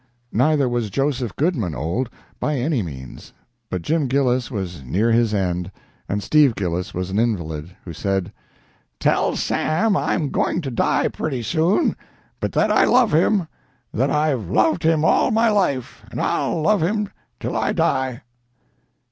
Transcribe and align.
Neither 0.33 0.67
was 0.67 0.89
Joseph 0.89 1.35
Goodman 1.35 1.75
old, 1.75 2.09
by 2.39 2.55
any 2.55 2.81
means, 2.81 3.33
but 3.69 3.83
Jim 3.83 4.07
Gillis 4.07 4.49
was 4.49 4.81
near 4.83 5.11
his 5.11 5.31
end, 5.31 5.69
and 6.09 6.23
Steve 6.23 6.55
Gillis 6.55 6.91
was 6.91 7.11
an 7.11 7.19
invalid, 7.19 7.75
who 7.85 7.93
said: 7.93 8.33
"Tell 8.99 9.35
Sam 9.35 9.95
I'm 9.95 10.31
going 10.31 10.61
to 10.61 10.71
die 10.71 11.07
pretty 11.07 11.43
soon, 11.43 11.95
but 12.39 12.51
that 12.53 12.71
I 12.71 12.83
love 12.85 13.13
him; 13.13 13.47
that 13.93 14.09
I've 14.09 14.49
loved 14.49 14.81
him 14.81 15.05
all 15.05 15.29
my 15.29 15.51
life, 15.51 16.01
and 16.09 16.19
I'll 16.19 16.59
love 16.59 16.81
him 16.81 17.09
till 17.39 17.55
I 17.55 17.71
die." 17.71 18.23